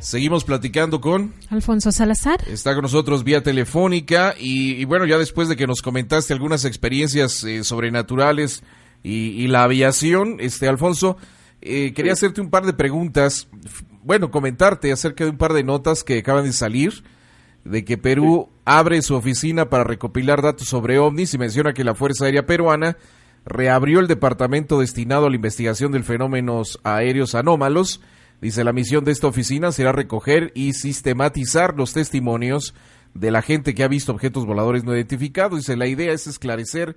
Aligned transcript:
Seguimos 0.00 0.44
platicando 0.44 1.00
con 1.00 1.32
Alfonso 1.48 1.92
Salazar. 1.92 2.46
Está 2.46 2.74
con 2.74 2.82
nosotros 2.82 3.24
vía 3.24 3.42
telefónica 3.42 4.34
y, 4.38 4.72
y 4.72 4.84
bueno, 4.84 5.06
ya 5.06 5.16
después 5.16 5.48
de 5.48 5.56
que 5.56 5.66
nos 5.66 5.80
comentaste 5.80 6.34
algunas 6.34 6.66
experiencias 6.66 7.42
eh, 7.44 7.64
sobrenaturales 7.64 8.62
y, 9.02 9.30
y, 9.42 9.48
la 9.48 9.64
aviación, 9.64 10.36
este 10.38 10.68
Alfonso, 10.68 11.16
eh, 11.60 11.92
quería 11.94 12.12
hacerte 12.12 12.40
un 12.40 12.50
par 12.50 12.66
de 12.66 12.72
preguntas, 12.72 13.48
bueno, 14.02 14.32
comentarte 14.32 14.90
acerca 14.90 15.24
de 15.24 15.30
un 15.30 15.38
par 15.38 15.52
de 15.52 15.62
notas 15.62 16.02
que 16.02 16.18
acaban 16.18 16.44
de 16.44 16.52
salir, 16.52 17.04
de 17.64 17.84
que 17.84 17.96
Perú 17.96 18.48
abre 18.64 19.00
su 19.02 19.14
oficina 19.14 19.70
para 19.70 19.84
recopilar 19.84 20.42
datos 20.42 20.68
sobre 20.68 20.98
ovnis 20.98 21.34
y 21.34 21.38
menciona 21.38 21.72
que 21.72 21.84
la 21.84 21.94
Fuerza 21.94 22.24
Aérea 22.24 22.46
Peruana 22.46 22.96
reabrió 23.44 24.00
el 24.00 24.08
departamento 24.08 24.80
destinado 24.80 25.26
a 25.26 25.30
la 25.30 25.36
investigación 25.36 25.92
de 25.92 26.02
fenómenos 26.02 26.80
aéreos 26.82 27.36
anómalos. 27.36 28.00
Dice, 28.40 28.64
la 28.64 28.72
misión 28.72 29.04
de 29.04 29.12
esta 29.12 29.28
oficina 29.28 29.70
será 29.70 29.92
recoger 29.92 30.50
y 30.56 30.72
sistematizar 30.72 31.76
los 31.76 31.92
testimonios 31.92 32.74
de 33.14 33.30
la 33.30 33.42
gente 33.42 33.74
que 33.74 33.84
ha 33.84 33.88
visto 33.88 34.10
objetos 34.10 34.46
voladores 34.46 34.82
no 34.82 34.94
identificados. 34.94 35.60
Dice, 35.60 35.76
la 35.76 35.86
idea 35.86 36.12
es 36.12 36.26
esclarecer 36.26 36.96